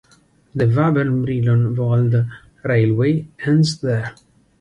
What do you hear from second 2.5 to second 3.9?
railway ends